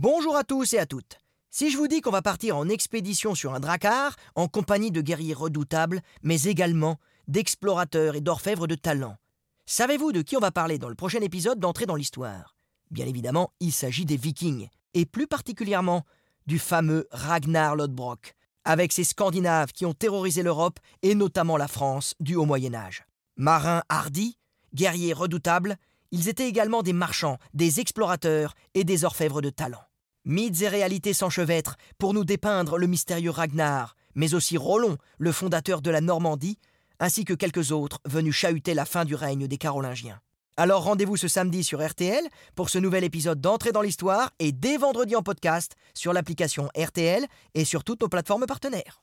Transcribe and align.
Bonjour 0.00 0.36
à 0.36 0.44
tous 0.44 0.74
et 0.74 0.78
à 0.78 0.86
toutes. 0.86 1.18
Si 1.50 1.72
je 1.72 1.76
vous 1.76 1.88
dis 1.88 2.02
qu'on 2.02 2.12
va 2.12 2.22
partir 2.22 2.56
en 2.56 2.68
expédition 2.68 3.34
sur 3.34 3.52
un 3.52 3.58
dracar, 3.58 4.14
en 4.36 4.46
compagnie 4.46 4.92
de 4.92 5.00
guerriers 5.00 5.34
redoutables, 5.34 6.02
mais 6.22 6.44
également 6.44 6.98
d'explorateurs 7.26 8.14
et 8.14 8.20
d'orfèvres 8.20 8.68
de 8.68 8.76
talent, 8.76 9.16
savez-vous 9.66 10.12
de 10.12 10.22
qui 10.22 10.36
on 10.36 10.40
va 10.40 10.52
parler 10.52 10.78
dans 10.78 10.88
le 10.88 10.94
prochain 10.94 11.20
épisode 11.20 11.58
d'Entrée 11.58 11.86
dans 11.86 11.96
l'Histoire? 11.96 12.54
Bien 12.92 13.06
évidemment, 13.06 13.50
il 13.58 13.72
s'agit 13.72 14.04
des 14.04 14.16
Vikings, 14.16 14.68
et 14.94 15.04
plus 15.04 15.26
particulièrement 15.26 16.04
du 16.46 16.60
fameux 16.60 17.08
Ragnar 17.10 17.74
Lodbrok, 17.74 18.36
avec 18.64 18.92
ces 18.92 19.02
Scandinaves 19.02 19.72
qui 19.72 19.84
ont 19.84 19.94
terrorisé 19.94 20.44
l'Europe 20.44 20.78
et 21.02 21.16
notamment 21.16 21.56
la 21.56 21.66
France 21.66 22.14
du 22.20 22.36
Haut 22.36 22.46
Moyen 22.46 22.74
Âge. 22.74 23.04
Marins 23.36 23.82
hardis, 23.88 24.38
guerriers 24.74 25.12
redoutables, 25.12 25.76
ils 26.12 26.28
étaient 26.28 26.48
également 26.48 26.84
des 26.84 26.92
marchands, 26.92 27.38
des 27.52 27.80
explorateurs 27.80 28.54
et 28.74 28.84
des 28.84 29.04
orfèvres 29.04 29.42
de 29.42 29.50
talent. 29.50 29.82
Mythes 30.28 30.60
et 30.60 30.68
réalités 30.68 31.14
s'enchevêtrent 31.14 31.76
pour 31.96 32.12
nous 32.12 32.22
dépeindre 32.22 32.76
le 32.76 32.86
mystérieux 32.86 33.30
Ragnar, 33.30 33.96
mais 34.14 34.34
aussi 34.34 34.58
Rollon, 34.58 34.98
le 35.16 35.32
fondateur 35.32 35.80
de 35.80 35.90
la 35.90 36.02
Normandie, 36.02 36.58
ainsi 37.00 37.24
que 37.24 37.32
quelques 37.32 37.72
autres 37.72 37.98
venus 38.04 38.34
chahuter 38.34 38.74
la 38.74 38.84
fin 38.84 39.06
du 39.06 39.14
règne 39.14 39.46
des 39.46 39.56
Carolingiens. 39.56 40.20
Alors 40.58 40.82
rendez-vous 40.82 41.16
ce 41.16 41.28
samedi 41.28 41.64
sur 41.64 41.82
RTL 41.82 42.22
pour 42.54 42.68
ce 42.68 42.78
nouvel 42.78 43.04
épisode 43.04 43.40
d'Entrée 43.40 43.72
dans 43.72 43.80
l'Histoire 43.80 44.30
et 44.38 44.52
dès 44.52 44.76
vendredi 44.76 45.16
en 45.16 45.22
podcast 45.22 45.76
sur 45.94 46.12
l'application 46.12 46.68
RTL 46.76 47.24
et 47.54 47.64
sur 47.64 47.82
toutes 47.82 48.02
nos 48.02 48.08
plateformes 48.08 48.44
partenaires. 48.44 48.96